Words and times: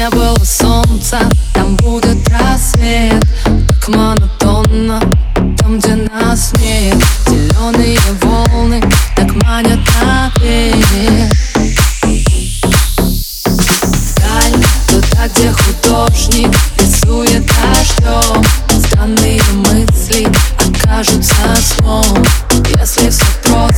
не 0.00 0.08
было 0.08 0.42
солнца, 0.44 1.18
там 1.52 1.76
будет 1.76 2.26
рассвет. 2.30 3.22
Как 3.44 3.88
монотонно, 3.88 4.98
там, 5.58 5.78
где 5.78 5.94
нас 5.94 6.54
нет. 6.54 6.96
Зеленые 7.26 7.98
волны 8.22 8.82
так 9.14 9.30
манят 9.44 9.78
наверх 10.00 11.34
Даль, 14.16 14.64
туда, 14.88 15.28
где 15.28 15.52
художник 15.52 16.56
рисует 16.78 17.44
дождем 17.46 18.42
Странные 18.86 19.42
мысли 19.52 20.26
окажутся 20.56 21.34
сном. 21.60 22.24
Если 22.78 23.10
все 23.10 23.24
просто, 23.44 23.69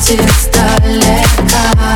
Наблюдать 0.00 0.14
издалека 0.14 1.94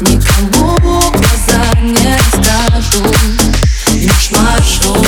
Никому 0.00 0.76
глаза 0.80 1.80
не 1.80 2.18
скажу. 2.32 3.04
Наш 4.04 4.30
маршрут 4.32 5.06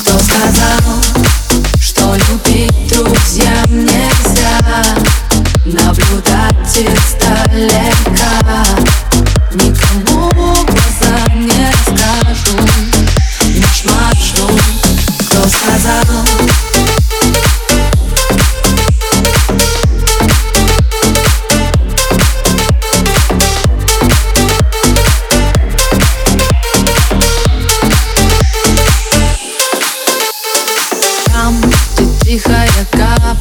Кто 0.00 0.18
сказал, 0.18 1.02
что 1.78 2.14
любить 2.14 2.88
друзьям 2.88 3.84
нельзя. 3.84 4.84
Наблюдать 5.66 6.78
издалека 6.78 8.34
Никому 9.52 10.33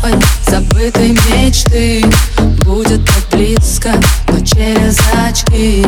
капель 0.04 0.20
забытой 0.48 1.09
мечты. 1.09 2.06
Будет 2.66 3.06
так 3.06 3.23
близко, 3.32 3.94
но 4.28 4.40
через 4.40 5.00
очки 5.26 5.86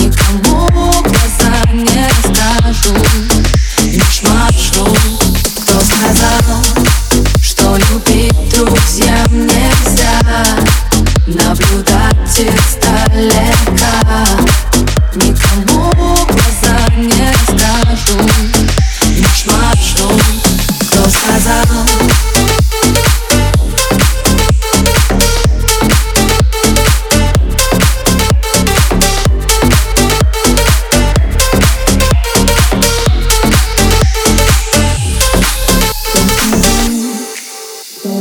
Никому 0.00 0.68
глаза 1.02 1.72
не 1.72 2.08
скажу 2.22 2.94
маршрут 4.22 4.98
Кто 5.62 5.80
сказал, 5.80 6.62
что 7.42 7.76
любить 7.76 8.48
друзьям 8.50 9.46
нельзя. 9.46 10.20
Наблюдать 11.26 12.38
издалека. 12.38 13.86
Никому 15.14 15.92
глаза 16.26 16.88
не 16.96 17.32
скажу 17.46 18.55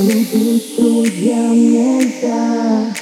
друзьям 0.06 1.56
нельзя 1.56 2.94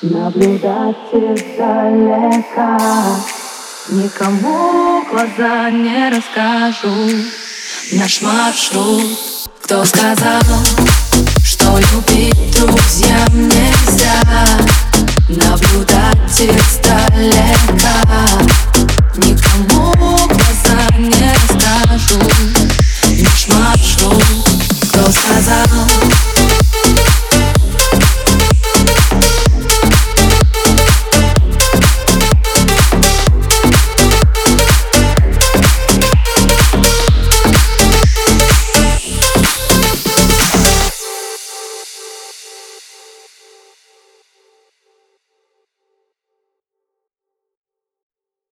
Наблюдать 0.00 0.96
издалека 1.12 2.78
Никому 3.90 5.04
глаза 5.10 5.70
не 5.70 6.08
расскажу 6.08 6.94
Наш 7.92 8.22
маршрут 8.22 9.18
Кто 9.62 9.84
сказал, 9.84 10.42
что 11.44 11.78
любить 11.78 12.58
друзьям 12.58 13.48
нельзя 13.48 14.22
Наблюдать 15.28 16.40
издалека 16.40 18.00
Никому 19.16 19.92
глаза 20.26 20.96
не 20.98 21.32
расскажу 21.34 22.55